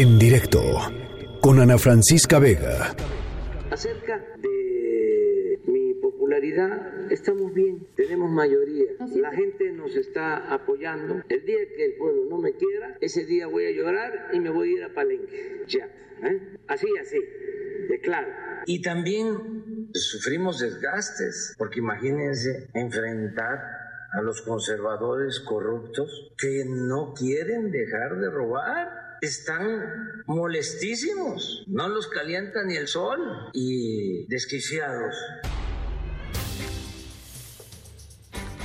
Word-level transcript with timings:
En 0.00 0.16
directo 0.16 0.62
con 1.40 1.58
Ana 1.58 1.76
Francisca 1.76 2.38
Vega. 2.38 2.94
Acerca 3.68 4.24
de 4.40 5.58
mi 5.66 5.92
popularidad, 5.94 7.10
estamos 7.10 7.52
bien, 7.52 7.84
tenemos 7.96 8.30
mayoría. 8.30 8.92
La 9.16 9.32
gente 9.32 9.72
nos 9.72 9.96
está 9.96 10.54
apoyando. 10.54 11.24
El 11.28 11.44
día 11.44 11.58
que 11.76 11.84
el 11.84 11.94
pueblo 11.94 12.26
no 12.30 12.38
me 12.38 12.52
quiera, 12.52 12.96
ese 13.00 13.24
día 13.24 13.48
voy 13.48 13.64
a 13.66 13.72
llorar 13.72 14.28
y 14.32 14.38
me 14.38 14.50
voy 14.50 14.68
a 14.68 14.72
ir 14.76 14.84
a 14.84 14.94
Palenque. 14.94 15.64
Ya, 15.66 15.86
¿eh? 15.86 16.58
así, 16.68 16.86
así, 17.02 17.18
de 17.88 18.00
claro. 18.00 18.28
Y 18.66 18.80
también 18.80 19.90
sufrimos 19.94 20.60
desgastes, 20.60 21.56
porque 21.58 21.80
imagínense 21.80 22.68
enfrentar 22.72 23.58
a 24.12 24.22
los 24.22 24.42
conservadores 24.42 25.40
corruptos 25.40 26.30
que 26.38 26.62
no 26.68 27.14
quieren 27.14 27.72
dejar 27.72 28.20
de 28.20 28.30
robar. 28.30 29.07
Están 29.20 30.22
molestísimos, 30.26 31.64
no 31.66 31.88
los 31.88 32.08
calienta 32.08 32.64
ni 32.64 32.76
el 32.76 32.88
sol 32.88 33.50
y 33.52 34.26
desquiciados. 34.26 35.14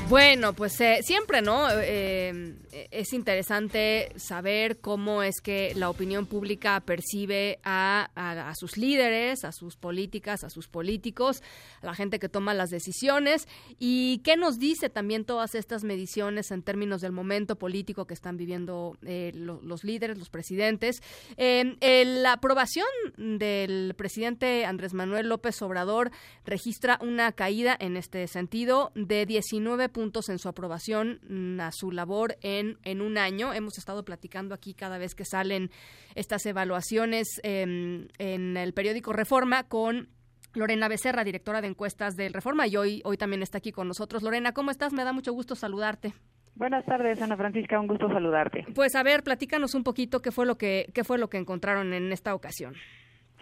Bueno, 0.10 0.54
pues 0.54 0.80
eh, 0.82 1.00
siempre, 1.02 1.42
¿no? 1.42 1.68
Eh, 1.72 2.56
es 2.92 3.14
interesante 3.14 4.12
saber 4.16 4.80
cómo 4.80 5.24
es 5.24 5.42
que 5.42 5.74
la 5.76 5.90
opinión 5.90 6.26
pública 6.26 6.80
percibe 6.82 7.60
a, 7.64 8.54
sus 8.56 8.78
líderes, 8.78 9.44
a 9.44 9.52
sus 9.52 9.76
políticas, 9.76 10.44
a 10.44 10.50
sus 10.50 10.68
políticos, 10.68 11.42
a 11.82 11.88
la 11.88 11.96
gente 11.96 12.20
que 12.20 12.30
toma 12.30 12.54
las 12.54 12.70
decisiones 12.70 13.48
y 13.80 14.20
qué 14.24 14.38
nos 14.38 14.60
dice 14.60 14.90
también 14.90 15.26
todas 15.26 15.56
estas 15.56 15.84
mediciones 15.84 16.52
en 16.52 16.64
términos 16.64 17.02
del 17.02 17.12
momento 17.12 17.56
político 17.58 18.06
que 18.06 18.14
están 18.14 18.38
viviendo 18.38 18.98
eh, 19.06 19.32
los 19.34 19.84
líderes, 19.84 20.18
los 20.18 20.30
presidentes. 20.30 21.02
la 21.38 22.34
aprobación 22.34 22.88
del 23.18 23.94
presidente 23.96 24.66
Andrés 24.66 24.94
Manuel 24.94 25.30
López 25.30 25.62
Obrador 25.62 26.12
registra 26.46 27.00
una 27.02 27.32
caída 27.32 27.76
en 27.80 27.98
este 27.98 28.28
sentido 28.28 28.92
de 28.96 29.26
19 29.26 29.90
puntos 29.90 30.30
en 30.30 30.40
su 30.40 30.50
aprobación 30.50 31.20
mm, 31.28 31.60
a 31.60 31.72
su 31.72 31.92
labor 31.92 32.38
en, 32.42 32.63
en 32.84 33.02
un 33.02 33.18
año. 33.18 33.54
Hemos 33.54 33.78
estado 33.78 34.04
platicando 34.04 34.54
aquí 34.54 34.74
cada 34.74 34.98
vez 34.98 35.16
que 35.16 35.26
salen 35.26 35.70
estas 36.16 36.46
evaluaciones 36.46 37.40
em, 37.44 38.08
en 38.18 38.58
el 38.58 38.74
periódico 38.74 39.14
Reforma 39.14 39.64
con 39.64 40.10
Lorena 40.54 40.88
Becerra, 40.88 41.24
directora 41.24 41.62
de 41.62 41.68
encuestas 41.68 42.16
del 42.16 42.34
Reforma, 42.34 42.68
y 42.68 42.76
hoy, 42.78 43.02
hoy 43.06 43.18
también 43.18 43.42
está 43.42 43.58
aquí 43.58 43.72
con 43.72 43.88
nosotros. 43.88 44.22
Lorena, 44.24 44.54
¿cómo 44.54 44.72
estás? 44.72 44.94
Me 44.94 45.04
da 45.04 45.14
mucho 45.14 45.34
gusto 45.34 45.56
saludarte. 45.56 46.14
Buenas 46.56 46.86
tardes, 46.86 47.20
Ana 47.22 47.36
Francisca, 47.36 47.80
un 47.80 47.88
gusto 47.88 48.08
saludarte. 48.10 48.66
Pues 48.76 48.96
a 48.96 49.02
ver, 49.02 49.24
platícanos 49.24 49.74
un 49.74 49.84
poquito 49.84 50.22
qué 50.22 50.32
fue 50.32 50.46
lo 50.46 50.56
que 50.56 50.86
qué 50.94 51.04
fue 51.04 51.18
lo 51.18 51.28
que 51.28 51.38
encontraron 51.38 51.94
en 51.94 52.12
esta 52.12 52.36
ocasión. 52.36 52.76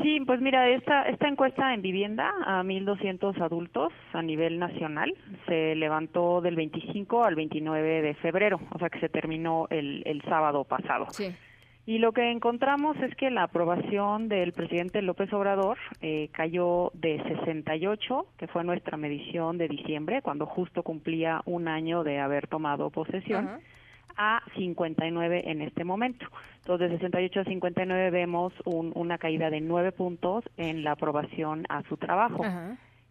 Sí, 0.02 0.20
pues 0.26 0.42
mira, 0.42 0.70
esta, 0.70 1.04
esta 1.04 1.28
encuesta 1.28 1.74
en 1.74 1.82
vivienda 1.82 2.32
a 2.46 2.64
1.200 2.64 3.40
adultos 3.42 3.94
a 4.14 4.22
nivel 4.22 4.58
nacional 4.60 5.14
se 5.48 5.76
levantó 5.76 6.42
del 6.42 6.56
25 6.56 7.24
al 7.24 7.36
29 7.36 8.02
de 8.02 8.14
febrero, 8.16 8.60
o 8.72 8.80
sea 8.80 8.90
que 8.90 9.00
se 9.00 9.10
terminó 9.10 9.68
el, 9.70 10.02
el 10.06 10.22
sábado 10.24 10.64
pasado. 10.64 11.08
Sí. 11.12 11.34
Y 11.86 11.98
lo 11.98 12.12
que 12.12 12.32
encontramos 12.32 12.96
es 12.98 13.16
que 13.16 13.32
la 13.32 13.44
aprobación 13.44 14.30
del 14.30 14.54
presidente 14.54 15.02
López 15.02 15.34
Obrador 15.34 15.78
eh, 16.02 16.30
cayó 16.32 16.92
de 16.94 17.22
68, 17.24 18.28
que 18.38 18.48
fue 18.48 18.64
nuestra 18.64 18.98
medición 18.98 19.58
de 19.58 19.68
diciembre, 19.68 20.22
cuando 20.22 20.46
justo 20.46 20.84
cumplía 20.84 21.42
un 21.46 21.68
año 21.68 22.04
de 22.04 22.20
haber 22.20 22.48
tomado 22.48 22.92
posesión 22.92 23.60
a 24.22 24.44
59 24.56 25.50
en 25.50 25.62
este 25.64 25.84
momento. 25.84 26.28
Entonces, 26.60 26.92
de 26.92 26.98
68 26.98 27.40
a 27.40 27.44
59 27.44 28.12
vemos 28.12 28.54
una 28.66 29.18
caída 29.18 29.50
de 29.50 29.62
9 29.62 29.92
puntos 29.94 30.44
en 30.58 30.84
la 30.84 30.92
aprobación 30.92 31.66
a 31.70 31.82
su 31.90 31.98
trabajo. 31.98 32.46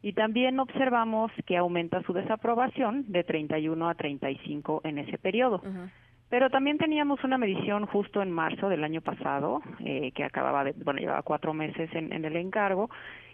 Y 0.03 0.13
también 0.13 0.61
observamos 0.61 1.33
que 1.47 1.57
aumenta 1.57 2.01
su 2.05 2.13
desaprobación 2.13 3.05
de 3.09 3.25
31 3.25 3.89
a 3.89 3.95
35 3.95 4.83
en 4.85 4.99
ese 4.99 5.19
periodo. 5.19 5.61
Pero 6.29 6.49
también 6.49 6.79
teníamos 6.79 7.25
una 7.25 7.39
medición 7.39 7.87
justo 7.87 8.23
en 8.23 8.31
marzo 8.31 8.69
del 8.69 8.85
año 8.85 9.01
pasado, 9.01 9.63
eh, 9.81 10.13
que 10.13 10.23
acababa 10.23 10.63
de, 10.63 10.75
bueno, 10.85 11.01
llevaba 11.01 11.23
cuatro 11.23 11.53
meses 11.53 11.91
en, 11.93 12.13
en 12.13 12.25
el 12.25 12.37
encargo, 12.37 12.89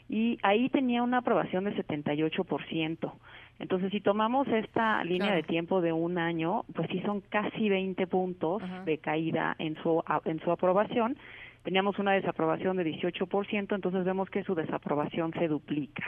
y 0.09 0.39
ahí 0.43 0.71
tenía 0.71 1.03
una 1.03 1.19
aprobación 1.19 1.65
de 1.65 1.77
78%. 1.77 3.13
Entonces, 3.59 3.91
si 3.91 4.01
tomamos 4.01 4.47
esta 4.49 5.03
línea 5.05 5.35
de 5.35 5.43
tiempo 5.43 5.81
de 5.81 5.93
un 5.93 6.19
año, 6.19 6.65
pues 6.75 6.89
sí 6.91 7.01
son 7.01 7.23
casi 7.23 7.69
20 7.69 8.07
puntos 8.07 8.63
de 8.85 8.99
caída 8.99 9.57
en 9.59 9.77
su, 9.83 10.03
en 10.25 10.41
su 10.41 10.51
aprobación. 10.51 11.17
Teníamos 11.63 11.99
una 11.99 12.13
desaprobación 12.13 12.77
de 12.77 12.85
18%, 12.85 13.75
entonces 13.75 14.05
vemos 14.05 14.29
que 14.31 14.45
su 14.45 14.55
desaprobación 14.55 15.33
se 15.33 15.49
duplica. 15.49 16.05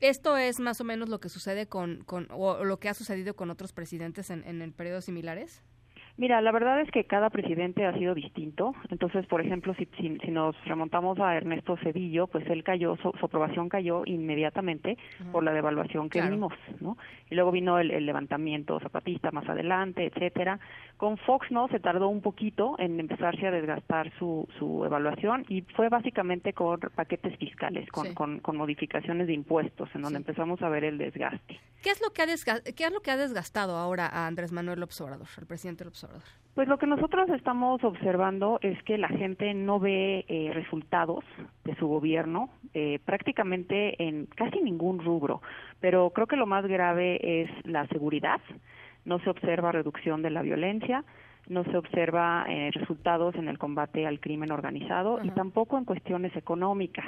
¿Esto 0.00 0.36
es 0.36 0.58
más 0.58 0.80
o 0.80 0.84
menos 0.84 1.08
lo 1.08 1.20
que 1.20 1.28
sucede 1.28 1.66
con, 1.66 2.02
con 2.04 2.28
o 2.30 2.64
lo 2.64 2.78
que 2.78 2.88
ha 2.88 2.94
sucedido 2.94 3.34
con 3.34 3.50
otros 3.50 3.72
presidentes 3.72 4.30
en, 4.30 4.44
en 4.44 4.72
periodos 4.72 5.04
similares? 5.04 5.62
Mira, 6.18 6.40
la 6.40 6.50
verdad 6.50 6.80
es 6.80 6.90
que 6.90 7.04
cada 7.04 7.30
presidente 7.30 7.86
ha 7.86 7.96
sido 7.96 8.12
distinto. 8.12 8.74
Entonces, 8.90 9.24
por 9.26 9.40
ejemplo, 9.40 9.72
si, 9.74 9.88
si, 9.96 10.30
nos 10.32 10.56
remontamos 10.64 11.16
a 11.20 11.36
Ernesto 11.36 11.76
Cedillo, 11.76 12.26
pues 12.26 12.44
él 12.48 12.64
cayó, 12.64 12.96
su, 12.96 13.10
aprobación 13.22 13.68
cayó 13.68 14.02
inmediatamente 14.04 14.98
por 15.30 15.44
la 15.44 15.52
devaluación 15.52 16.10
que 16.10 16.20
vimos, 16.20 16.52
¿no? 16.80 16.98
Y 17.30 17.36
luego 17.36 17.52
vino 17.52 17.78
el, 17.78 18.04
levantamiento 18.04 18.80
zapatista 18.80 19.30
más 19.30 19.48
adelante, 19.48 20.06
etcétera. 20.06 20.58
Con 20.96 21.18
Fox, 21.18 21.52
¿no? 21.52 21.68
Se 21.68 21.78
tardó 21.78 22.08
un 22.08 22.20
poquito 22.20 22.74
en 22.80 22.98
empezarse 22.98 23.46
a 23.46 23.52
desgastar 23.52 24.10
su, 24.18 24.48
su 24.58 24.84
evaluación 24.84 25.44
y 25.48 25.62
fue 25.76 25.88
básicamente 25.88 26.52
con 26.52 26.80
paquetes 26.96 27.36
fiscales, 27.38 27.88
con, 27.90 28.12
con, 28.14 28.40
con, 28.40 28.56
modificaciones 28.56 29.28
de 29.28 29.34
impuestos, 29.34 29.88
en 29.94 30.02
donde 30.02 30.18
empezamos 30.18 30.60
a 30.62 30.68
ver 30.68 30.82
el 30.82 30.98
desgaste. 30.98 31.60
¿Qué 31.80 31.90
es 31.90 32.00
lo 32.02 32.10
que 32.10 32.22
ha, 32.22 32.26
qué 32.74 32.84
es 32.84 32.92
lo 32.92 33.02
que 33.02 33.12
ha 33.12 33.16
desgastado 33.16 33.76
ahora 33.76 34.08
a 34.08 34.26
Andrés 34.26 34.50
Manuel 34.50 34.80
López 34.80 35.00
Obrador, 35.00 35.28
al 35.36 35.46
presidente 35.46 35.84
López 35.84 36.02
Obrador? 36.02 36.07
Pues 36.58 36.66
lo 36.66 36.76
que 36.76 36.88
nosotros 36.88 37.30
estamos 37.30 37.84
observando 37.84 38.58
es 38.62 38.82
que 38.82 38.98
la 38.98 39.06
gente 39.06 39.54
no 39.54 39.78
ve 39.78 40.24
eh, 40.26 40.50
resultados 40.52 41.24
de 41.64 41.76
su 41.76 41.86
gobierno 41.86 42.50
eh, 42.74 42.98
prácticamente 43.04 44.02
en 44.02 44.26
casi 44.26 44.60
ningún 44.60 44.98
rubro, 44.98 45.40
pero 45.78 46.10
creo 46.10 46.26
que 46.26 46.34
lo 46.34 46.46
más 46.46 46.66
grave 46.66 47.42
es 47.42 47.50
la 47.64 47.86
seguridad. 47.86 48.40
No 49.04 49.20
se 49.20 49.30
observa 49.30 49.70
reducción 49.70 50.20
de 50.20 50.30
la 50.30 50.42
violencia, 50.42 51.04
no 51.48 51.62
se 51.62 51.76
observa 51.76 52.44
eh, 52.48 52.70
resultados 52.72 53.36
en 53.36 53.48
el 53.48 53.56
combate 53.56 54.06
al 54.06 54.18
crimen 54.18 54.50
organizado 54.50 55.20
y 55.22 55.30
tampoco 55.30 55.78
en 55.78 55.84
cuestiones 55.84 56.34
económicas. 56.34 57.06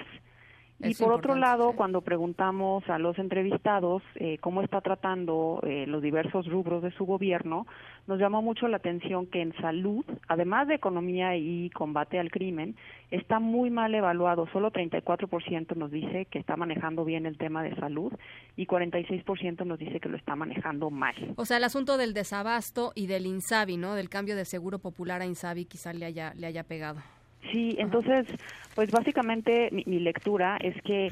Y 0.82 0.94
por 0.94 1.12
otro 1.12 1.34
lado, 1.34 1.72
cuando 1.72 2.00
preguntamos 2.00 2.88
a 2.88 2.98
los 2.98 3.18
entrevistados 3.18 4.02
eh, 4.14 4.38
cómo 4.38 4.62
está 4.62 4.80
tratando 4.80 5.60
eh, 5.62 5.84
los 5.86 6.02
diversos 6.02 6.46
rubros 6.46 6.82
de 6.82 6.90
su 6.92 7.04
gobierno, 7.04 7.66
nos 8.06 8.18
llamó 8.18 8.40
mucho 8.40 8.66
la 8.66 8.78
atención 8.78 9.26
que 9.26 9.42
en 9.42 9.54
salud, 9.60 10.04
además 10.26 10.68
de 10.68 10.74
economía 10.74 11.36
y 11.36 11.68
combate 11.70 12.18
al 12.18 12.30
crimen, 12.30 12.76
está 13.10 13.40
muy 13.40 13.70
mal 13.70 13.94
evaluado. 13.94 14.48
Solo 14.52 14.72
34% 14.72 15.76
nos 15.76 15.90
dice 15.90 16.26
que 16.26 16.38
está 16.38 16.56
manejando 16.56 17.04
bien 17.04 17.26
el 17.26 17.36
tema 17.36 17.62
de 17.62 17.76
salud 17.76 18.12
y 18.56 18.66
46% 18.66 19.66
nos 19.66 19.78
dice 19.78 20.00
que 20.00 20.08
lo 20.08 20.16
está 20.16 20.34
manejando 20.34 20.90
mal. 20.90 21.14
O 21.36 21.44
sea, 21.44 21.58
el 21.58 21.64
asunto 21.64 21.98
del 21.98 22.14
desabasto 22.14 22.92
y 22.94 23.06
del 23.06 23.26
INSABI, 23.26 23.76
¿no? 23.76 23.94
Del 23.94 24.08
cambio 24.08 24.34
de 24.34 24.44
seguro 24.44 24.78
popular 24.78 25.20
a 25.20 25.26
INSABI 25.26 25.66
quizá 25.66 25.92
le 25.92 26.06
haya, 26.06 26.32
le 26.34 26.46
haya 26.46 26.64
pegado. 26.64 27.00
Sí, 27.50 27.76
entonces, 27.78 28.26
pues 28.74 28.90
básicamente 28.90 29.70
mi, 29.72 30.00
lectura 30.00 30.56
es 30.58 30.80
que 30.82 31.08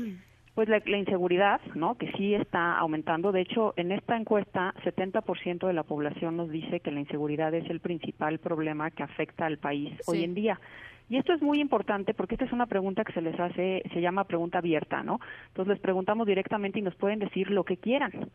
pues 0.54 0.68
la, 0.68 0.78
inseguridad, 0.98 1.60
¿no? 1.74 1.96
Que 1.96 2.10
sí 2.12 2.34
está 2.34 2.76
aumentando. 2.78 3.30
De 3.30 3.42
hecho, 3.42 3.74
en 3.76 3.92
esta 3.92 4.16
encuesta, 4.16 4.74
70% 4.84 5.66
de 5.66 5.72
la 5.72 5.84
población 5.84 6.36
nos 6.36 6.50
dice 6.50 6.80
que 6.80 6.90
la 6.90 7.00
inseguridad 7.00 7.54
es 7.54 7.68
el 7.70 7.80
principal 7.80 8.38
problema 8.38 8.90
que 8.90 9.04
afecta 9.04 9.46
al 9.46 9.58
país 9.58 9.94
hoy 10.06 10.24
en 10.24 10.34
día. 10.34 10.60
Y 11.08 11.16
esto 11.16 11.32
es 11.32 11.40
muy 11.40 11.60
importante 11.60 12.12
porque 12.12 12.34
esta 12.34 12.44
es 12.44 12.52
una 12.52 12.66
pregunta 12.66 13.04
que 13.04 13.12
se 13.12 13.22
les 13.22 13.38
hace, 13.38 13.82
se 13.92 14.00
llama 14.00 14.24
pregunta 14.24 14.58
abierta, 14.58 15.02
¿no? 15.02 15.20
Entonces 15.48 15.74
les 15.74 15.80
preguntamos 15.80 16.26
directamente 16.26 16.80
y 16.80 16.82
nos 16.82 16.96
pueden 16.96 17.20
decir 17.20 17.50
lo 17.50 17.64
que 17.64 17.76
quieran 17.76 18.28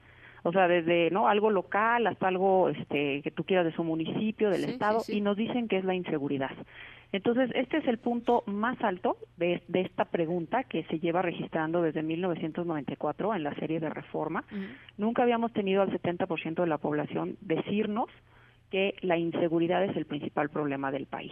o 0.43 0.51
sea, 0.51 0.67
desde 0.67 1.09
no 1.09 1.27
algo 1.27 1.49
local 1.49 2.05
hasta 2.05 2.27
algo 2.27 2.69
este, 2.69 3.21
que 3.21 3.31
tú 3.31 3.45
quieras 3.45 3.65
de 3.65 3.73
su 3.73 3.83
municipio, 3.83 4.49
del 4.49 4.65
estado, 4.65 5.01
y 5.07 5.21
nos 5.21 5.37
dicen 5.37 5.67
que 5.67 5.77
es 5.77 5.85
la 5.85 5.95
inseguridad. 5.95 6.51
Entonces, 7.13 7.51
este 7.53 7.77
es 7.77 7.87
el 7.87 7.99
punto 7.99 8.43
más 8.47 8.81
alto 8.83 9.17
de, 9.37 9.61
esta 9.73 10.05
pregunta 10.05 10.63
que 10.63 10.83
se 10.85 10.99
lleva 10.99 11.21
registrando 11.21 11.81
desde 11.81 12.01
1994 12.01 13.35
en 13.35 13.43
la 13.43 13.53
serie 13.55 13.79
de 13.79 13.89
reforma. 13.89 14.43
Nunca 14.97 15.21
habíamos 15.21 15.53
tenido 15.53 15.83
al 15.83 15.91
70% 15.91 16.55
de 16.55 16.67
la 16.67 16.79
población 16.79 17.37
decirnos 17.39 18.09
que 18.71 18.95
la 19.01 19.17
inseguridad 19.17 19.83
es 19.83 19.95
el 19.95 20.07
principal 20.07 20.49
problema 20.49 20.91
del 20.91 21.05
país. 21.05 21.31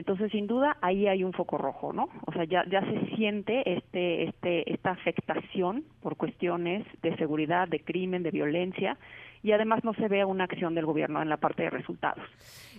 Entonces, 0.00 0.32
sin 0.32 0.46
duda, 0.46 0.78
ahí 0.80 1.06
hay 1.08 1.22
un 1.24 1.34
foco 1.34 1.58
rojo, 1.58 1.92
¿no? 1.92 2.08
O 2.24 2.32
sea, 2.32 2.44
ya, 2.44 2.64
ya 2.70 2.80
se 2.80 3.14
siente 3.16 3.70
este, 3.70 4.22
este, 4.22 4.72
esta 4.72 4.92
afectación 4.92 5.84
por 6.00 6.16
cuestiones 6.16 6.86
de 7.02 7.14
seguridad, 7.18 7.68
de 7.68 7.80
crimen, 7.80 8.22
de 8.22 8.30
violencia, 8.30 8.96
y 9.42 9.52
además 9.52 9.84
no 9.84 9.94
se 9.94 10.08
ve 10.08 10.24
una 10.24 10.44
acción 10.44 10.74
del 10.74 10.86
gobierno 10.86 11.22
en 11.22 11.28
la 11.28 11.38
parte 11.38 11.62
de 11.62 11.70
resultados. 11.70 12.24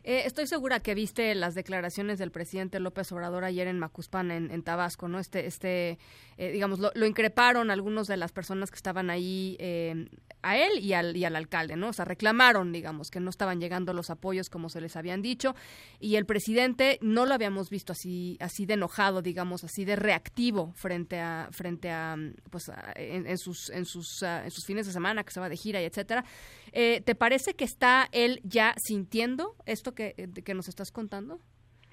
Eh, 0.03 0.23
estoy 0.25 0.47
segura 0.47 0.79
que 0.79 0.95
viste 0.95 1.33
las 1.35 1.53
declaraciones 1.53 2.17
del 2.19 2.31
presidente 2.31 2.79
López 2.79 3.11
Obrador 3.11 3.43
ayer 3.43 3.67
en 3.67 3.79
Macuspana, 3.79 4.35
en, 4.35 4.63
Tabasco, 4.63 5.07
¿no? 5.07 5.19
Este, 5.19 5.45
este 5.45 5.99
eh, 6.37 6.51
digamos, 6.51 6.79
lo, 6.79 7.05
increparon 7.05 7.69
algunos 7.69 8.07
de 8.07 8.17
las 8.17 8.31
personas 8.31 8.71
que 8.71 8.77
estaban 8.77 9.09
ahí 9.11 9.57
eh, 9.59 10.07
a 10.41 10.57
él 10.57 10.79
y 10.79 10.93
al, 10.93 11.15
y 11.15 11.25
al 11.25 11.35
alcalde, 11.35 11.75
¿no? 11.75 11.89
O 11.89 11.93
sea, 11.93 12.05
reclamaron, 12.05 12.71
digamos, 12.71 13.11
que 13.11 13.19
no 13.19 13.29
estaban 13.29 13.59
llegando 13.59 13.93
los 13.93 14.09
apoyos 14.09 14.49
como 14.49 14.69
se 14.69 14.81
les 14.81 14.95
habían 14.95 15.21
dicho 15.21 15.55
y 15.99 16.15
el 16.15 16.25
presidente 16.25 16.97
no 17.01 17.27
lo 17.27 17.35
habíamos 17.35 17.69
visto 17.69 17.93
así, 17.93 18.37
así 18.39 18.65
de 18.65 18.73
enojado, 18.73 19.21
digamos, 19.21 19.63
así 19.63 19.85
de 19.85 19.95
reactivo 19.95 20.71
frente 20.73 21.19
a, 21.19 21.49
frente 21.51 21.91
a, 21.91 22.15
pues, 22.49 22.71
en, 22.95 23.37
sus, 23.37 23.69
en 23.69 23.85
sus, 23.85 24.23
ah, 24.23 24.43
en 24.43 24.51
sus 24.51 24.65
fines 24.65 24.87
de 24.87 24.93
semana 24.93 25.23
que 25.23 25.31
se 25.31 25.39
va 25.39 25.47
de 25.47 25.57
gira 25.57 25.81
y 25.81 25.85
etcétera. 25.85 26.25
Eh, 26.73 27.01
¿Te 27.01 27.15
parece 27.15 27.53
que 27.53 27.65
está 27.65 28.07
él 28.11 28.39
ya 28.43 28.73
sintiendo 28.77 29.55
esto 29.65 29.93
que, 29.93 30.29
que 30.43 30.53
nos 30.53 30.67
estás 30.67 30.91
contando? 30.91 31.39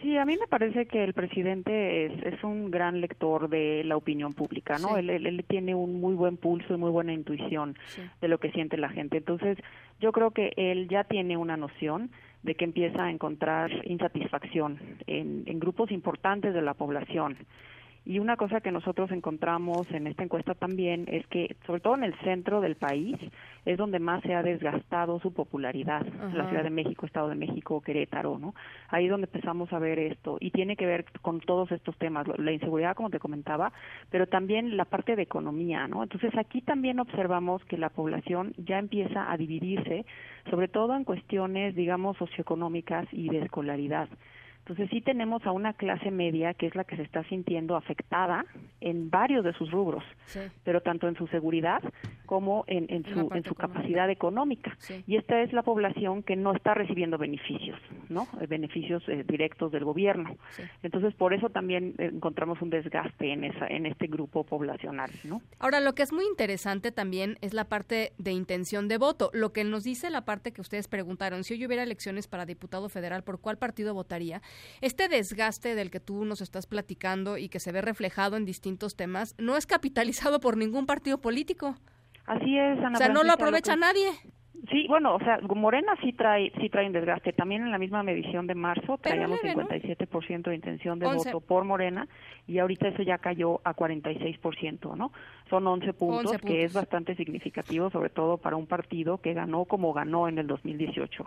Sí, 0.00 0.16
a 0.16 0.24
mí 0.24 0.36
me 0.38 0.46
parece 0.46 0.86
que 0.86 1.02
el 1.02 1.12
presidente 1.12 2.06
es, 2.06 2.12
es 2.22 2.44
un 2.44 2.70
gran 2.70 3.00
lector 3.00 3.48
de 3.48 3.82
la 3.82 3.96
opinión 3.96 4.32
pública, 4.32 4.78
¿no? 4.78 4.96
Él, 4.96 5.10
él, 5.10 5.44
tiene 5.48 5.74
un 5.74 6.00
muy 6.00 6.14
buen 6.14 6.36
pulso 6.36 6.72
y 6.72 6.76
muy 6.76 6.90
buena 6.90 7.12
intuición 7.12 7.76
de 8.20 8.28
lo 8.28 8.38
que 8.38 8.52
siente 8.52 8.76
la 8.76 8.90
gente. 8.90 9.16
Entonces, 9.16 9.58
yo 9.98 10.12
creo 10.12 10.30
que 10.30 10.52
él 10.56 10.86
ya 10.88 11.02
tiene 11.02 11.36
una 11.36 11.56
noción 11.56 12.12
de 12.44 12.54
que 12.54 12.64
empieza 12.64 13.06
a 13.06 13.10
encontrar 13.10 13.72
insatisfacción 13.86 14.78
en, 15.08 15.42
en 15.46 15.58
grupos 15.58 15.90
importantes 15.90 16.54
de 16.54 16.62
la 16.62 16.74
población 16.74 17.36
y 18.08 18.20
una 18.20 18.38
cosa 18.38 18.62
que 18.62 18.72
nosotros 18.72 19.10
encontramos 19.10 19.86
en 19.90 20.06
esta 20.06 20.24
encuesta 20.24 20.54
también 20.54 21.04
es 21.08 21.26
que, 21.26 21.56
sobre 21.66 21.80
todo 21.80 21.94
en 21.94 22.04
el 22.04 22.14
centro 22.20 22.62
del 22.62 22.74
país, 22.74 23.18
es 23.66 23.76
donde 23.76 23.98
más 23.98 24.22
se 24.22 24.34
ha 24.34 24.42
desgastado 24.42 25.20
su 25.20 25.34
popularidad, 25.34 26.06
la 26.32 26.48
Ciudad 26.48 26.62
de 26.62 26.70
México, 26.70 27.04
Estado 27.04 27.28
de 27.28 27.34
México, 27.34 27.82
Querétaro, 27.82 28.38
¿no? 28.38 28.54
Ahí 28.88 29.04
es 29.04 29.10
donde 29.10 29.26
empezamos 29.26 29.70
a 29.74 29.78
ver 29.78 29.98
esto 29.98 30.38
y 30.40 30.52
tiene 30.52 30.74
que 30.74 30.86
ver 30.86 31.04
con 31.20 31.40
todos 31.40 31.70
estos 31.70 31.98
temas, 31.98 32.26
la 32.38 32.50
inseguridad, 32.50 32.96
como 32.96 33.10
te 33.10 33.18
comentaba, 33.18 33.74
pero 34.10 34.26
también 34.26 34.78
la 34.78 34.86
parte 34.86 35.14
de 35.14 35.24
economía, 35.24 35.86
¿no? 35.86 36.02
Entonces 36.02 36.34
aquí 36.38 36.62
también 36.62 37.00
observamos 37.00 37.62
que 37.66 37.76
la 37.76 37.90
población 37.90 38.54
ya 38.56 38.78
empieza 38.78 39.30
a 39.30 39.36
dividirse, 39.36 40.06
sobre 40.48 40.68
todo 40.68 40.96
en 40.96 41.04
cuestiones, 41.04 41.74
digamos, 41.74 42.16
socioeconómicas 42.16 43.06
y 43.12 43.28
de 43.28 43.40
escolaridad. 43.40 44.08
Entonces 44.68 44.90
sí 44.90 45.00
tenemos 45.00 45.46
a 45.46 45.52
una 45.52 45.72
clase 45.72 46.10
media 46.10 46.52
que 46.52 46.66
es 46.66 46.74
la 46.74 46.84
que 46.84 46.96
se 46.96 47.02
está 47.02 47.24
sintiendo 47.24 47.74
afectada 47.74 48.44
en 48.82 49.08
varios 49.08 49.42
de 49.42 49.54
sus 49.54 49.70
rubros, 49.70 50.04
pero 50.62 50.82
tanto 50.82 51.08
en 51.08 51.16
su 51.16 51.26
seguridad 51.28 51.82
como 52.26 52.64
en, 52.66 53.02
su, 53.14 53.30
en 53.34 53.44
su 53.44 53.54
capacidad 53.54 54.10
económica. 54.10 54.76
Y 55.06 55.16
esta 55.16 55.40
es 55.40 55.54
la 55.54 55.62
población 55.62 56.22
que 56.22 56.36
no 56.36 56.54
está 56.54 56.74
recibiendo 56.74 57.16
beneficios, 57.16 57.80
¿no? 58.10 58.28
Eh, 58.42 58.46
beneficios 58.46 59.02
eh, 59.08 59.24
directos 59.26 59.72
del 59.72 59.84
gobierno. 59.84 60.36
Entonces 60.82 61.14
por 61.14 61.32
eso 61.32 61.48
también 61.48 61.94
encontramos 61.96 62.60
un 62.60 62.68
desgaste 62.68 63.32
en 63.32 63.44
esa 63.44 63.66
en 63.68 63.86
este 63.86 64.06
grupo 64.06 64.44
poblacional, 64.44 65.10
¿no? 65.24 65.40
Ahora 65.58 65.80
lo 65.80 65.94
que 65.94 66.02
es 66.02 66.12
muy 66.12 66.26
interesante 66.26 66.92
también 66.92 67.38
es 67.40 67.54
la 67.54 67.64
parte 67.64 68.12
de 68.18 68.32
intención 68.32 68.86
de 68.88 68.98
voto. 68.98 69.30
Lo 69.32 69.54
que 69.54 69.64
nos 69.64 69.84
dice 69.84 70.10
la 70.10 70.26
parte 70.26 70.52
que 70.52 70.60
ustedes 70.60 70.88
preguntaron, 70.88 71.42
si 71.42 71.54
hoy 71.54 71.64
hubiera 71.64 71.82
elecciones 71.82 72.28
para 72.28 72.44
diputado 72.44 72.90
federal, 72.90 73.22
¿por 73.22 73.40
cuál 73.40 73.56
partido 73.56 73.94
votaría? 73.94 74.42
Este 74.80 75.08
desgaste 75.08 75.74
del 75.74 75.90
que 75.90 76.00
tú 76.00 76.24
nos 76.24 76.40
estás 76.40 76.66
platicando 76.66 77.38
y 77.38 77.48
que 77.48 77.60
se 77.60 77.72
ve 77.72 77.80
reflejado 77.80 78.36
en 78.36 78.44
distintos 78.44 78.96
temas 78.96 79.34
no 79.38 79.56
es 79.56 79.66
capitalizado 79.66 80.40
por 80.40 80.56
ningún 80.56 80.86
partido 80.86 81.18
polítipo. 81.18 81.74
Así 82.26 82.58
es, 82.58 82.78
Ana 82.78 82.92
O 82.94 82.96
sea, 82.96 83.08
no 83.08 83.24
lo 83.24 83.32
aprovecha 83.32 83.76
nadie. 83.76 84.10
Sí, 84.70 84.86
bueno, 84.88 85.14
o 85.14 85.18
sea, 85.20 85.38
Morena 85.40 85.94
sí 86.02 86.12
trae 86.12 86.52
sí 86.60 86.68
trae 86.68 86.86
un 86.86 86.92
desgaste. 86.92 87.32
También 87.32 87.62
en 87.62 87.70
la 87.70 87.78
misma 87.78 88.02
medición 88.02 88.46
de 88.46 88.54
marzo 88.54 88.98
traíamos 88.98 89.40
57% 89.40 90.42
de 90.42 90.54
intención 90.54 90.98
de 90.98 91.06
voto 91.06 91.40
por 91.40 91.64
Morena 91.64 92.06
y 92.46 92.58
ahorita 92.58 92.88
eso 92.88 93.02
ya 93.02 93.18
cayó 93.18 93.60
a 93.64 93.74
46%, 93.74 94.96
¿no? 94.96 95.12
Son 95.48 95.66
11 95.66 95.92
puntos, 95.94 96.32
11 96.32 96.38
puntos, 96.38 96.40
que 96.40 96.64
es 96.64 96.74
bastante 96.74 97.14
significativo, 97.14 97.88
sobre 97.90 98.10
todo 98.10 98.36
para 98.36 98.56
un 98.56 98.66
partido 98.66 99.18
que 99.18 99.32
ganó 99.32 99.64
como 99.64 99.92
ganó 99.92 100.28
en 100.28 100.38
el 100.38 100.46
2018. 100.46 101.24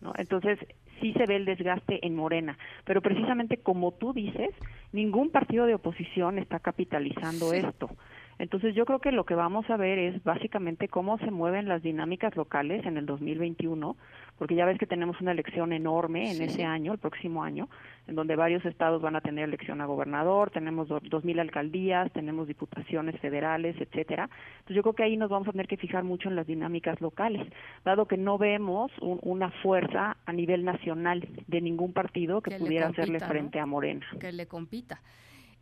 ¿No? 0.00 0.12
Entonces, 0.16 0.58
sí 1.00 1.12
se 1.12 1.26
ve 1.26 1.36
el 1.36 1.44
desgaste 1.44 2.04
en 2.06 2.14
Morena, 2.14 2.58
pero 2.84 3.02
precisamente 3.02 3.58
como 3.58 3.92
tú 3.92 4.12
dices, 4.12 4.50
ningún 4.92 5.30
partido 5.30 5.66
de 5.66 5.74
oposición 5.74 6.38
está 6.38 6.58
capitalizando 6.60 7.52
esto. 7.52 7.90
Entonces 8.38 8.74
yo 8.74 8.84
creo 8.84 8.98
que 8.98 9.12
lo 9.12 9.24
que 9.24 9.34
vamos 9.34 9.68
a 9.70 9.76
ver 9.76 9.98
es 9.98 10.22
básicamente 10.22 10.88
cómo 10.88 11.16
se 11.18 11.30
mueven 11.30 11.68
las 11.68 11.82
dinámicas 11.82 12.36
locales 12.36 12.84
en 12.84 12.98
el 12.98 13.06
2021, 13.06 13.96
porque 14.36 14.54
ya 14.54 14.66
ves 14.66 14.78
que 14.78 14.86
tenemos 14.86 15.18
una 15.22 15.32
elección 15.32 15.72
enorme 15.72 16.30
en 16.30 16.42
ese 16.42 16.64
año, 16.64 16.92
el 16.92 16.98
próximo 16.98 17.42
año, 17.42 17.68
en 18.06 18.14
donde 18.14 18.36
varios 18.36 18.64
estados 18.66 19.00
van 19.00 19.16
a 19.16 19.22
tener 19.22 19.44
elección 19.44 19.80
a 19.80 19.86
gobernador, 19.86 20.50
tenemos 20.50 20.88
dos 20.88 21.24
mil 21.24 21.40
alcaldías, 21.40 22.12
tenemos 22.12 22.46
diputaciones 22.46 23.18
federales, 23.20 23.74
etcétera. 23.80 24.28
Entonces 24.58 24.76
yo 24.76 24.82
creo 24.82 24.94
que 24.94 25.04
ahí 25.04 25.16
nos 25.16 25.30
vamos 25.30 25.48
a 25.48 25.52
tener 25.52 25.66
que 25.66 25.78
fijar 25.78 26.04
mucho 26.04 26.28
en 26.28 26.36
las 26.36 26.46
dinámicas 26.46 27.00
locales, 27.00 27.46
dado 27.84 28.06
que 28.06 28.18
no 28.18 28.36
vemos 28.36 28.92
una 29.00 29.50
fuerza 29.62 30.18
a 30.26 30.32
nivel 30.32 30.64
nacional 30.64 31.26
de 31.46 31.60
ningún 31.62 31.94
partido 31.94 32.42
que, 32.42 32.56
pudiera 32.56 32.88
hacerle 32.88 33.20
frente 33.20 33.58
a 33.60 33.66
Morena. 33.66 34.06
Que 34.20 34.32
le 34.32 34.46
compita. 34.46 35.00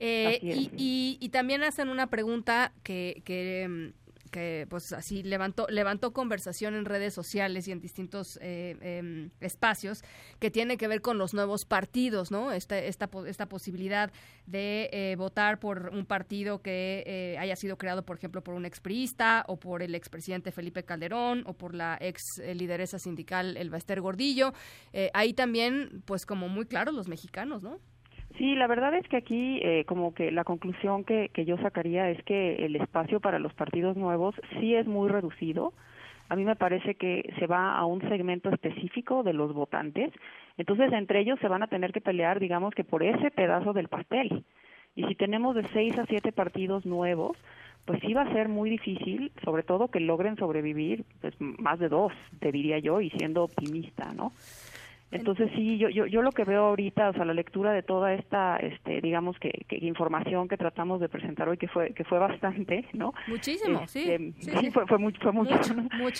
Eh, 0.00 0.40
y, 0.42 1.18
y, 1.20 1.28
también 1.28 1.62
hacen 1.62 1.88
una 1.88 2.08
pregunta 2.08 2.72
que, 2.82 3.22
que, 3.24 3.66
mm, 3.68 4.28
que, 4.30 4.66
pues 4.68 4.92
así 4.92 5.22
levantó 5.22 5.68
levantó 5.70 6.12
conversación 6.12 6.74
en 6.74 6.84
redes 6.84 7.14
sociales 7.14 7.68
y 7.68 7.72
en 7.72 7.80
distintos 7.80 8.36
eh, 8.42 8.76
em, 8.80 9.30
espacios 9.40 10.02
que 10.40 10.50
tiene 10.50 10.76
que 10.76 10.88
ver 10.88 11.00
con 11.00 11.16
los 11.16 11.32
nuevos 11.32 11.64
partidos, 11.64 12.32
¿no? 12.32 12.50
Esta, 12.50 12.76
esta, 12.76 13.08
esta 13.28 13.46
posibilidad 13.46 14.10
de 14.46 14.90
eh, 14.92 15.14
votar 15.16 15.60
por 15.60 15.90
un 15.90 16.04
partido 16.06 16.60
que 16.60 17.36
haya 17.38 17.54
sido 17.54 17.78
creado, 17.78 18.04
por 18.04 18.16
ejemplo, 18.16 18.42
por 18.42 18.54
un 18.54 18.66
expriista 18.66 19.44
o 19.46 19.60
por 19.60 19.82
el 19.82 19.94
expresidente 19.94 20.50
Felipe 20.50 20.82
Calderón 20.82 21.44
o 21.46 21.54
por 21.54 21.72
la 21.72 21.96
ex 22.00 22.20
lideresa 22.54 22.98
sindical 22.98 23.56
Elba 23.56 23.78
Ester 23.78 24.00
Gordillo. 24.00 24.52
ahí 25.12 25.32
también, 25.34 26.02
pues 26.04 26.26
como 26.26 26.48
muy 26.48 26.66
claros 26.66 26.94
los 26.94 27.06
mexicanos, 27.06 27.62
¿no? 27.62 27.78
Sí, 28.38 28.56
la 28.56 28.66
verdad 28.66 28.94
es 28.94 29.06
que 29.08 29.16
aquí 29.16 29.60
eh, 29.62 29.84
como 29.86 30.12
que 30.12 30.32
la 30.32 30.42
conclusión 30.42 31.04
que, 31.04 31.28
que 31.28 31.44
yo 31.44 31.56
sacaría 31.58 32.10
es 32.10 32.22
que 32.24 32.64
el 32.64 32.74
espacio 32.76 33.20
para 33.20 33.38
los 33.38 33.54
partidos 33.54 33.96
nuevos 33.96 34.34
sí 34.58 34.74
es 34.74 34.86
muy 34.86 35.08
reducido. 35.08 35.72
A 36.28 36.36
mí 36.36 36.44
me 36.44 36.56
parece 36.56 36.96
que 36.96 37.32
se 37.38 37.46
va 37.46 37.76
a 37.76 37.84
un 37.84 38.00
segmento 38.08 38.48
específico 38.50 39.22
de 39.22 39.34
los 39.34 39.52
votantes. 39.52 40.12
Entonces, 40.56 40.92
entre 40.92 41.20
ellos 41.20 41.38
se 41.40 41.48
van 41.48 41.62
a 41.62 41.68
tener 41.68 41.92
que 41.92 42.00
pelear, 42.00 42.40
digamos 42.40 42.74
que 42.74 42.82
por 42.82 43.02
ese 43.04 43.30
pedazo 43.30 43.72
del 43.72 43.88
pastel. 43.88 44.44
Y 44.96 45.04
si 45.04 45.14
tenemos 45.14 45.54
de 45.54 45.64
seis 45.68 45.96
a 45.98 46.06
siete 46.06 46.32
partidos 46.32 46.86
nuevos, 46.86 47.36
pues 47.84 48.00
sí 48.00 48.14
va 48.14 48.22
a 48.22 48.32
ser 48.32 48.48
muy 48.48 48.70
difícil, 48.70 49.30
sobre 49.44 49.62
todo 49.62 49.88
que 49.88 50.00
logren 50.00 50.36
sobrevivir, 50.36 51.04
pues 51.20 51.34
más 51.38 51.78
de 51.78 51.88
dos, 51.88 52.12
te 52.40 52.50
diría 52.50 52.78
yo, 52.78 53.00
y 53.00 53.10
siendo 53.10 53.44
optimista, 53.44 54.12
¿no? 54.14 54.32
Entonces 55.14 55.48
sí, 55.54 55.78
yo, 55.78 55.88
yo, 55.88 56.06
yo 56.06 56.22
lo 56.22 56.32
que 56.32 56.44
veo 56.44 56.64
ahorita, 56.66 57.10
o 57.10 57.12
sea, 57.12 57.24
la 57.24 57.34
lectura 57.34 57.72
de 57.72 57.82
toda 57.82 58.12
esta, 58.14 58.56
este, 58.56 59.00
digamos 59.00 59.38
que, 59.38 59.64
información 59.80 60.48
que 60.48 60.56
tratamos 60.56 61.00
de 61.00 61.08
presentar 61.08 61.48
hoy, 61.48 61.56
que 61.56 61.68
fue 61.68 61.92
que 61.94 62.04
fue 62.04 62.18
bastante, 62.18 62.84
¿no? 62.92 63.14
Muchísimo, 63.28 63.82
este, 63.82 64.18
sí, 64.18 64.50
sí, 64.50 64.70
Fue, 64.72 64.86
fue, 64.86 64.98
mucho, 64.98 65.20
fue 65.20 65.32
mucho, 65.32 65.54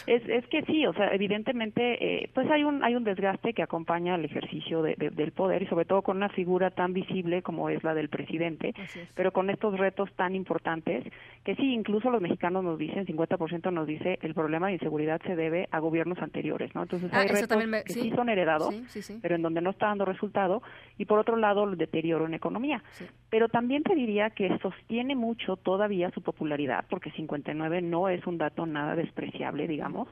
Es, 0.06 0.28
es 0.28 0.46
que 0.46 0.62
sí, 0.62 0.86
o 0.86 0.92
sea, 0.92 1.12
evidentemente, 1.12 2.22
eh, 2.22 2.30
pues 2.32 2.48
hay 2.50 2.62
un 2.62 2.84
hay 2.84 2.94
un 2.94 3.02
desgaste 3.02 3.52
que 3.52 3.62
acompaña 3.62 4.14
al 4.14 4.24
ejercicio 4.24 4.82
de, 4.82 4.94
del 4.94 5.32
poder 5.32 5.62
y 5.62 5.66
sobre 5.66 5.86
todo 5.86 6.02
con 6.02 6.18
una 6.18 6.28
figura 6.28 6.70
tan 6.70 6.92
visible 6.92 7.42
como 7.42 7.70
es 7.70 7.82
la 7.82 7.94
del 7.94 8.08
presidente, 8.08 8.74
pero 9.14 9.32
con 9.32 9.50
estos 9.50 9.76
retos 9.76 10.12
tan 10.14 10.36
importantes 10.36 11.04
que 11.42 11.56
sí, 11.56 11.74
incluso 11.74 12.10
los 12.10 12.22
mexicanos 12.22 12.62
nos 12.62 12.78
dicen, 12.78 13.06
50% 13.06 13.72
nos 13.72 13.86
dice, 13.86 14.18
el 14.22 14.34
problema 14.34 14.68
de 14.68 14.74
inseguridad 14.74 15.20
se 15.26 15.36
debe 15.36 15.68
a 15.70 15.78
gobiernos 15.78 16.18
anteriores, 16.18 16.74
¿no? 16.74 16.82
Entonces 16.82 17.10
ah, 17.12 17.20
hay 17.20 17.28
retos 17.28 17.62
que 17.84 17.92
sí 17.92 18.10
son 18.14 18.28
heredados 18.28 18.74
pero 19.22 19.34
en 19.34 19.42
donde 19.42 19.60
no 19.60 19.70
está 19.70 19.86
dando 19.86 20.04
resultado, 20.04 20.62
y 20.98 21.04
por 21.04 21.18
otro 21.18 21.36
lado 21.36 21.64
el 21.64 21.76
deterioro 21.76 22.26
en 22.26 22.34
economía. 22.34 22.82
Pero 23.30 23.48
también 23.48 23.82
te 23.82 23.94
diría 23.94 24.30
que 24.30 24.58
sostiene 24.58 25.14
mucho 25.14 25.56
todavía 25.56 26.10
su 26.10 26.22
popularidad, 26.22 26.84
porque 26.88 27.10
59 27.12 27.82
no 27.82 28.08
es 28.08 28.26
un 28.26 28.38
dato 28.38 28.66
nada 28.66 28.94
despreciable, 28.94 29.66
digamos, 29.66 30.08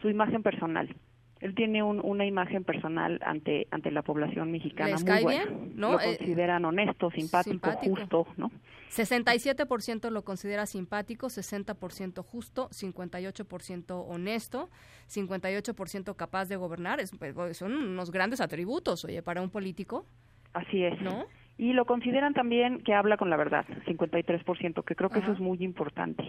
su 0.00 0.08
imagen 0.08 0.42
personal 0.42 0.94
él 1.40 1.54
tiene 1.54 1.82
una 1.82 2.26
imagen 2.26 2.64
personal 2.64 3.20
ante 3.24 3.66
ante 3.70 3.90
la 3.90 4.02
población 4.02 4.50
mexicana 4.50 4.96
muy 4.96 5.22
buena. 5.22 5.44
¿no? 5.74 5.92
Lo 5.92 6.00
eh, 6.00 6.16
consideran 6.16 6.64
honesto, 6.64 7.10
simpático, 7.10 7.70
justo, 7.72 8.26
¿no? 8.36 8.50
67% 8.90 10.10
lo 10.10 10.22
considera 10.22 10.66
simpático, 10.66 11.26
60% 11.26 12.24
justo, 12.24 12.68
58% 12.70 14.04
honesto, 14.08 14.70
58% 15.08 16.16
capaz 16.16 16.46
de 16.46 16.56
gobernar. 16.56 17.00
Pues, 17.18 17.56
son 17.56 17.74
unos 17.74 18.10
grandes 18.10 18.40
atributos, 18.40 19.04
oye, 19.04 19.22
para 19.22 19.42
un 19.42 19.50
político. 19.50 20.06
Así 20.54 20.82
es. 20.82 21.00
¿No? 21.02 21.26
Y 21.58 21.72
lo 21.72 21.84
consideran 21.86 22.34
también 22.34 22.80
que 22.82 22.94
habla 22.94 23.16
con 23.16 23.30
la 23.30 23.36
verdad, 23.36 23.66
53%, 23.86 24.84
que 24.84 24.94
creo 24.94 25.10
que 25.10 25.18
eso 25.18 25.32
es 25.32 25.40
muy 25.40 25.58
importante. 25.62 26.22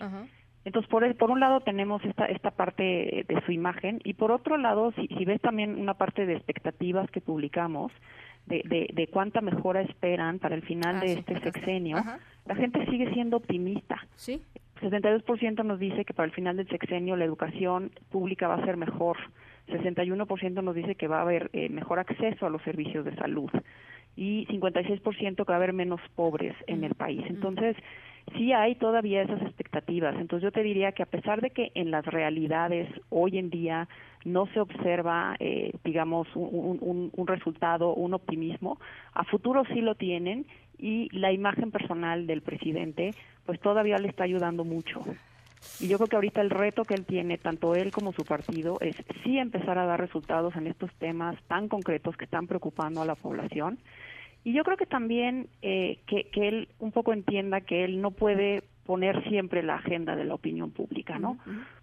Entonces, 0.65 0.89
por, 0.89 1.15
por 1.15 1.31
un 1.31 1.39
lado 1.39 1.61
tenemos 1.61 2.03
esta, 2.03 2.25
esta 2.25 2.51
parte 2.51 3.25
de 3.27 3.41
su 3.45 3.51
imagen 3.51 3.99
y 4.03 4.13
por 4.13 4.31
otro 4.31 4.57
lado, 4.57 4.91
si, 4.93 5.07
si 5.07 5.25
ves 5.25 5.39
también 5.41 5.79
una 5.79 5.93
parte 5.93 6.25
de 6.25 6.33
expectativas 6.35 7.09
que 7.11 7.21
publicamos, 7.21 7.91
de, 8.45 8.61
de, 8.65 8.89
de 8.93 9.07
cuánta 9.07 9.41
mejora 9.41 9.81
esperan 9.81 10.39
para 10.39 10.55
el 10.55 10.63
final 10.63 10.97
Ah, 10.97 10.99
de 11.01 11.07
sí, 11.09 11.19
este 11.19 11.39
sexenio, 11.39 11.97
Ajá. 11.97 12.19
la 12.45 12.55
gente 12.55 12.83
sigue 12.87 13.11
siendo 13.13 13.37
optimista. 13.37 13.97
Sí. 14.15 14.41
62% 14.81 15.63
nos 15.63 15.79
dice 15.79 16.03
que 16.05 16.13
para 16.13 16.25
el 16.25 16.31
final 16.33 16.57
del 16.57 16.67
sexenio 16.67 17.15
la 17.15 17.25
educación 17.25 17.91
pública 18.09 18.47
va 18.47 18.55
a 18.55 18.65
ser 18.65 18.77
mejor. 18.77 19.17
61% 19.67 20.63
nos 20.63 20.73
dice 20.73 20.95
que 20.95 21.07
va 21.07 21.19
a 21.19 21.21
haber 21.21 21.49
eh, 21.53 21.69
mejor 21.69 21.99
acceso 21.99 22.45
a 22.45 22.49
los 22.49 22.61
servicios 22.63 23.05
de 23.05 23.15
salud 23.15 23.51
y 24.15 24.45
56% 24.47 25.35
que 25.35 25.43
va 25.43 25.53
a 25.53 25.57
haber 25.57 25.73
menos 25.73 26.01
pobres 26.15 26.55
en 26.67 26.83
el 26.83 26.95
país. 26.95 27.23
Entonces, 27.29 27.75
sí 28.37 28.53
hay 28.53 28.75
todavía 28.75 29.21
esas 29.23 29.41
expectativas. 29.41 30.15
Entonces, 30.15 30.43
yo 30.43 30.51
te 30.51 30.63
diría 30.63 30.91
que 30.93 31.03
a 31.03 31.07
pesar 31.07 31.41
de 31.41 31.51
que 31.51 31.71
en 31.75 31.91
las 31.91 32.05
realidades 32.05 32.89
hoy 33.09 33.37
en 33.37 33.49
día 33.49 33.87
no 34.25 34.47
se 34.47 34.59
observa, 34.59 35.35
eh, 35.39 35.71
digamos, 35.83 36.27
un, 36.35 36.79
un- 36.81 37.27
resultado, 37.27 37.93
un 37.95 38.13
optimismo, 38.13 38.79
a 39.13 39.23
futuro 39.25 39.63
sí 39.73 39.81
lo 39.81 39.95
tienen 39.95 40.45
y 40.77 41.09
la 41.17 41.31
imagen 41.31 41.71
personal 41.71 42.27
del 42.27 42.41
presidente, 42.41 43.15
pues 43.45 43.59
todavía 43.61 43.99
le 43.99 44.09
está 44.09 44.23
ayudando 44.25 44.63
mucho. 44.65 45.05
Y 45.79 45.87
yo 45.87 45.97
creo 45.97 46.09
que 46.09 46.15
ahorita 46.17 46.41
el 46.41 46.49
reto 46.49 46.85
que 46.85 46.95
él 46.95 47.05
tiene, 47.05 47.37
tanto 47.37 47.75
él 47.75 47.91
como 47.91 48.11
su 48.13 48.25
partido, 48.25 48.79
es 48.81 48.95
sí 49.23 49.37
empezar 49.37 49.77
a 49.77 49.85
dar 49.85 49.99
resultados 49.99 50.55
en 50.55 50.67
estos 50.67 50.93
temas 50.95 51.37
tan 51.47 51.69
concretos 51.69 52.17
que 52.17 52.25
están 52.25 52.47
preocupando 52.47 53.01
a 53.01 53.05
la 53.05 53.15
población. 53.15 53.79
Y 54.43 54.53
yo 54.53 54.63
creo 54.63 54.77
que 54.77 54.85
también 54.85 55.47
eh, 55.61 55.99
que, 56.07 56.25
que 56.31 56.47
él 56.47 56.69
un 56.79 56.91
poco 56.91 57.13
entienda 57.13 57.61
que 57.61 57.83
él 57.83 58.01
no 58.01 58.11
puede 58.11 58.63
poner 58.85 59.23
siempre 59.29 59.61
la 59.61 59.75
agenda 59.75 60.15
de 60.15 60.23
la 60.25 60.33
opinión 60.33 60.71
pública, 60.71 61.19
¿no? 61.19 61.37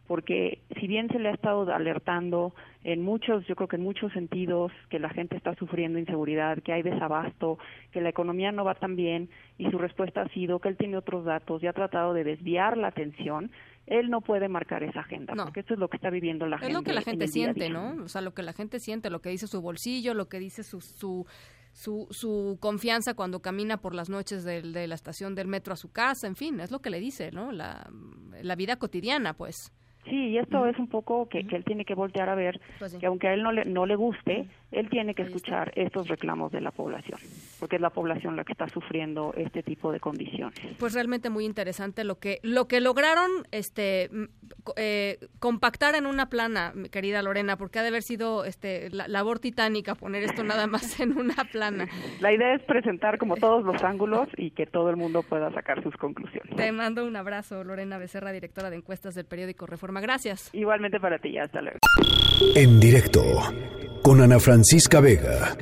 Porque 0.09 0.59
si 0.81 0.89
bien 0.89 1.09
se 1.09 1.21
le 1.21 1.29
ha 1.29 1.33
estado 1.35 1.73
alertando 1.73 2.53
en 2.83 3.03
muchos, 3.03 3.47
yo 3.47 3.55
creo 3.55 3.69
que 3.69 3.77
en 3.77 3.83
muchos 3.83 4.13
sentidos, 4.13 4.73
que 4.91 4.99
la 4.99 5.11
gente 5.11 5.37
está 5.37 5.55
sufriendo 5.55 6.01
inseguridad, 6.01 6.59
que 6.65 6.73
hay 6.73 6.83
desabasto, 6.83 7.59
que 7.93 8.01
la 8.01 8.09
economía 8.09 8.51
no 8.51 8.65
va 8.65 8.75
tan 8.75 8.97
bien, 8.97 9.29
y 9.57 9.71
su 9.71 9.79
respuesta 9.79 10.23
ha 10.23 10.29
sido 10.31 10.59
que 10.59 10.69
él 10.69 10.77
tiene 10.77 10.97
otros 10.97 11.25
datos 11.25 11.63
y 11.63 11.69
ha 11.69 11.73
tratado 11.73 12.13
de 12.13 12.25
desviar 12.25 12.77
la 12.77 12.89
atención, 12.89 13.53
él 13.87 14.11
no 14.11 14.21
puede 14.21 14.49
marcar 14.49 14.83
esa 14.83 15.01
agenda, 15.01 15.33
No. 15.37 15.45
porque 15.45 15.61
eso 15.61 15.75
es 15.75 15.79
lo 15.81 15.89
que 15.89 15.99
está 15.99 16.11
viviendo 16.11 16.47
la 16.49 16.57
Es 16.57 16.63
gente. 16.63 16.75
lo 16.75 16.83
que 16.83 16.93
la 16.93 17.01
en 17.01 17.05
gente 17.05 17.25
día 17.27 17.33
siente, 17.33 17.65
día. 17.67 17.73
¿no? 17.73 18.03
O 18.03 18.09
sea, 18.09 18.21
lo 18.21 18.35
que 18.35 18.43
la 18.43 18.53
gente 18.53 18.81
siente, 18.81 19.11
lo 19.11 19.21
que 19.21 19.29
dice 19.31 19.47
su 19.47 19.61
bolsillo, 19.63 20.13
lo 20.15 20.29
que 20.29 20.41
dice 20.41 20.65
su, 20.65 20.81
su, 20.81 21.25
su, 21.79 22.07
su 22.11 22.57
confianza 22.59 23.13
cuando 23.13 23.41
camina 23.41 23.77
por 23.77 23.95
las 23.95 24.09
noches 24.09 24.45
del- 24.45 24.73
de 24.73 24.87
la 24.89 24.95
estación 24.95 25.35
del 25.35 25.47
metro 25.47 25.75
a 25.75 25.77
su 25.77 25.93
casa, 25.93 26.27
en 26.27 26.35
fin, 26.35 26.59
es 26.61 26.71
lo 26.71 26.79
que 26.81 26.89
le 26.89 27.01
dice, 27.01 27.31
¿no? 27.33 27.53
La, 27.53 27.87
la 28.43 28.55
vida 28.57 28.77
cotidiana, 28.77 29.35
pues. 29.35 29.55
Sí, 30.09 30.29
y 30.31 30.39
esto 30.39 30.65
es 30.67 30.79
un 30.79 30.89
poco 30.89 31.29
que, 31.29 31.47
que 31.47 31.57
él 31.57 31.65
tiene 31.65 31.85
que 31.85 31.95
voltear 31.95 32.29
a 32.31 32.35
ver, 32.37 32.61
Pues 32.79 32.93
sí. 32.93 32.99
que 32.99 33.07
aunque 33.07 33.29
a 33.29 33.35
él 33.35 33.43
no 33.43 33.53
le, 33.53 33.65
no 33.67 33.85
le 33.87 33.97
guste, 33.97 34.49
él 34.73 34.89
tiene 34.91 35.15
que 35.15 35.23
escuchar 35.23 35.73
estos 35.77 36.09
reclamos 36.09 36.53
de 36.53 36.61
la 36.61 36.71
población, 36.71 37.19
porque 37.61 37.77
es 37.77 37.83
la 37.83 37.91
población 37.91 38.37
la 38.37 38.45
que 38.45 38.53
está 38.53 38.69
sufriendo 38.69 39.33
este 39.37 39.63
tipo 39.63 39.93
de 39.93 40.01
condiciones. 40.01 40.59
Pues 40.79 40.95
realmente 40.95 41.31
muy 41.31 41.45
interesante 41.45 42.05
lo 42.05 42.19
que 42.19 42.41
lo 42.43 42.67
que 42.67 42.81
lograron 42.81 43.31
este 43.53 44.11
eh, 44.77 45.19
compactar 45.39 45.95
en 45.95 46.07
una 46.07 46.29
plana, 46.29 46.73
mi 46.75 46.89
querida 46.89 47.23
Lorena, 47.23 47.57
porque 47.57 47.79
ha 47.79 47.83
de 47.83 47.89
haber 47.89 48.03
sido 48.03 48.45
este 48.45 48.91
la, 48.91 49.09
labor 49.09 49.39
titánica 49.39 49.95
poner 49.95 50.25
esto 50.25 50.43
nada 50.45 50.67
más 50.67 50.99
en 51.01 51.17
una 51.17 51.45
plana. 51.51 51.89
La 52.21 52.33
idea 52.33 52.55
es 52.55 52.63
presentar 52.63 53.19
como 53.19 53.37
todos 53.37 53.65
los 53.65 53.83
ángulos 53.83 54.29
y 54.37 54.51
que 54.51 54.67
todo 54.67 54.91
el 54.91 54.97
mundo 54.97 55.23
pueda 55.23 55.51
sacar 55.53 55.83
sus 55.83 55.95
conclusiones. 55.97 56.57
Te 56.57 56.73
mando 56.73 57.07
un 57.07 57.17
abrazo, 57.17 57.63
Lorena 57.65 57.99
Becerra, 57.99 58.33
directora 58.33 58.71
de 58.71 58.77
encuestas 58.77 59.15
del 59.15 59.27
periódico 59.27 59.67
Reforma. 59.67 60.01
Gracias. 60.01 60.51
Igualmente 60.53 60.99
para 61.01 61.19
ti, 61.19 61.39
hasta 61.39 61.61
luego. 61.63 61.79
En 62.55 62.81
directo 62.81 63.23
con 64.03 64.21
Ana 64.21 64.39
Francisca 64.57 65.01
Vega. 65.03 65.55